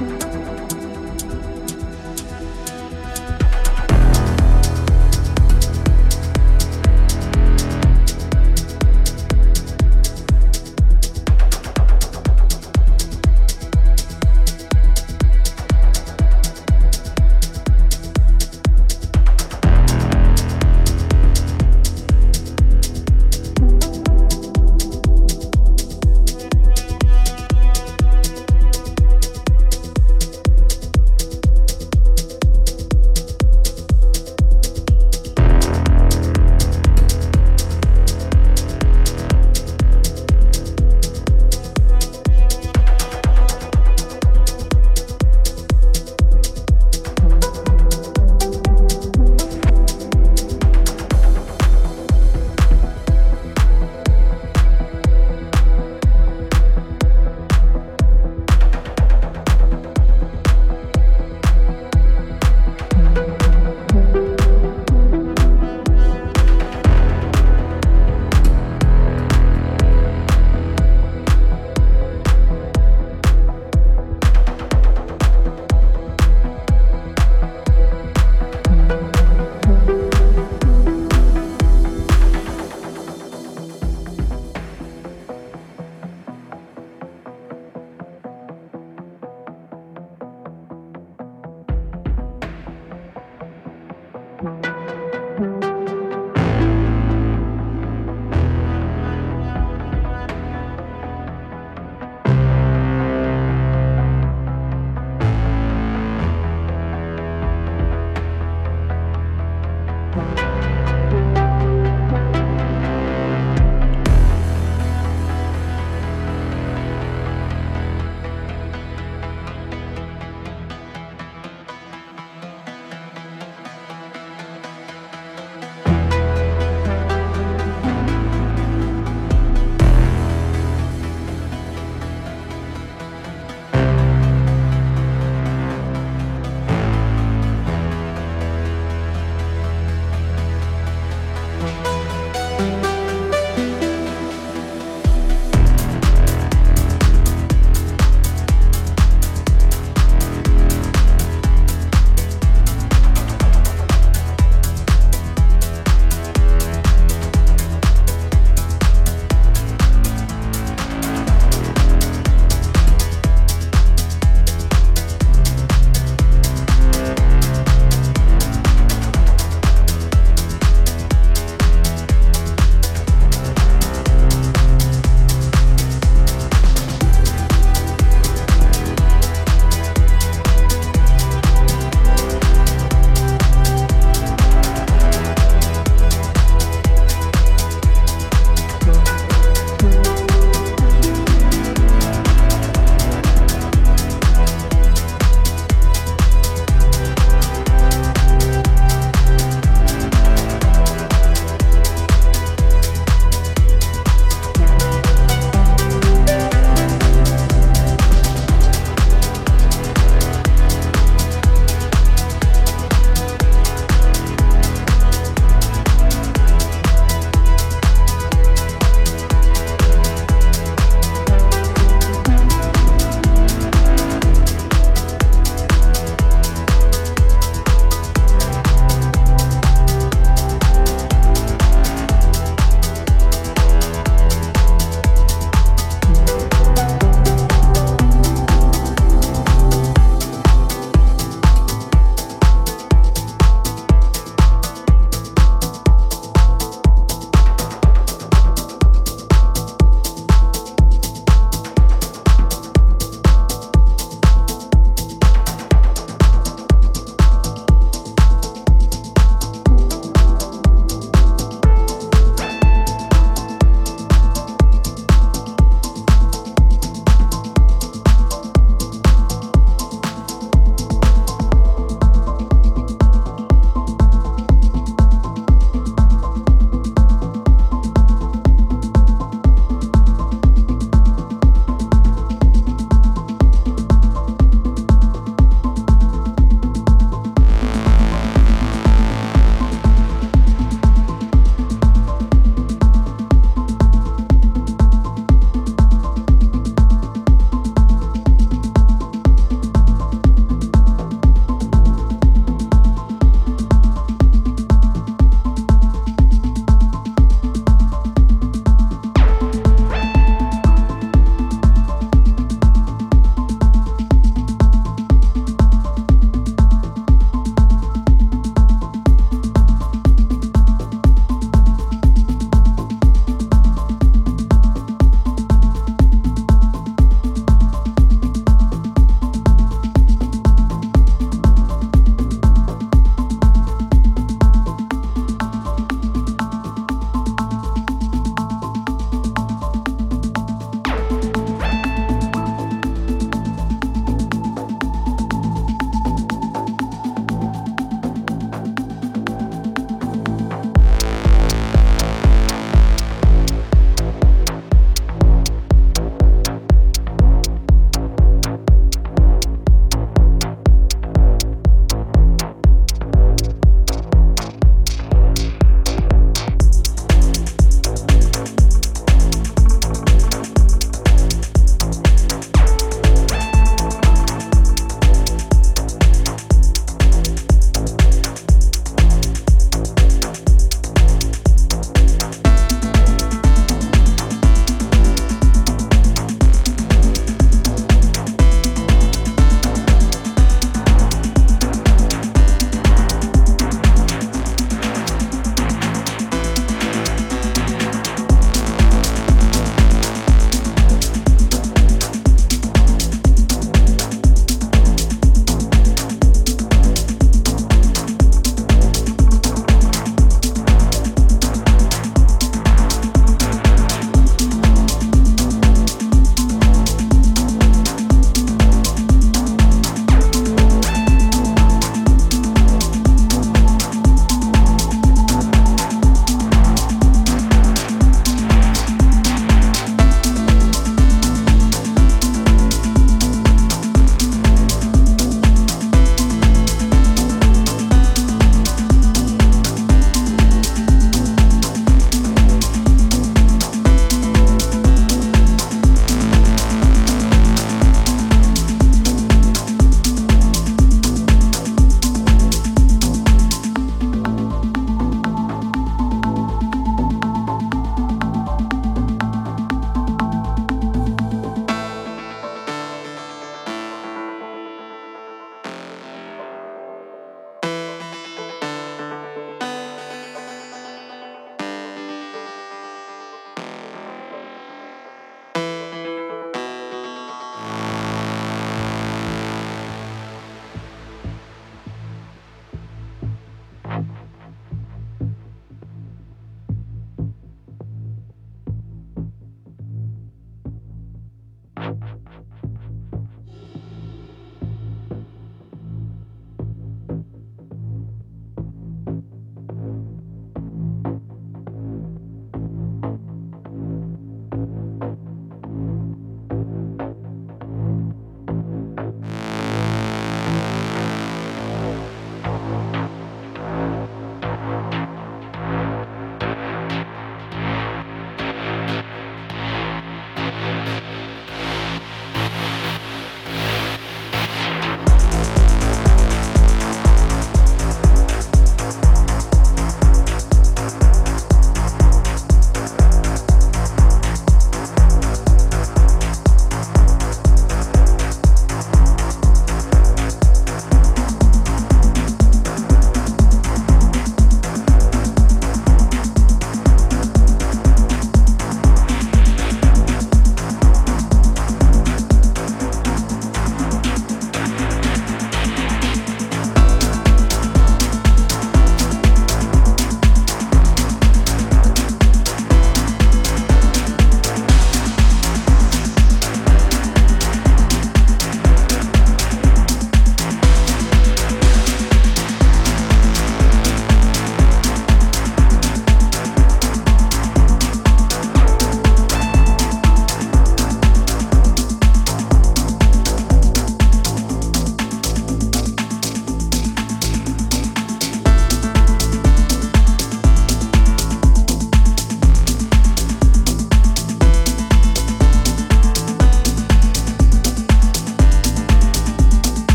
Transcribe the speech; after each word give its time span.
Bye. 0.00 0.29